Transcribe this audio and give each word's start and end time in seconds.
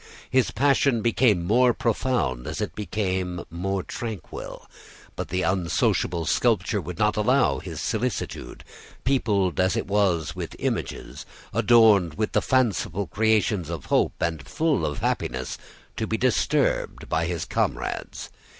His 0.31 0.49
passion 0.49 1.03
became 1.03 1.45
more 1.45 1.75
profound 1.75 2.47
as 2.47 2.59
it 2.59 2.73
became 2.73 3.45
more 3.51 3.83
tranquil. 3.83 4.67
But 5.15 5.27
the 5.27 5.43
unsociable 5.43 6.25
sculptor 6.25 6.81
would 6.81 6.97
not 6.97 7.17
allow 7.17 7.59
his 7.59 7.79
solitude, 7.79 8.63
peopled 9.03 9.59
as 9.59 9.77
it 9.77 9.85
was 9.85 10.35
with 10.35 10.55
images, 10.57 11.27
adorned 11.53 12.15
with 12.15 12.31
the 12.31 12.41
fanciful 12.41 13.05
creations 13.05 13.69
of 13.69 13.85
hope, 13.93 14.13
and 14.19 14.47
full 14.47 14.87
of 14.87 14.97
happiness, 15.01 15.59
to 15.97 16.07
be 16.07 16.17
disturbed 16.17 17.07
by 17.07 17.25
his 17.27 17.45
comrades. 17.45 18.31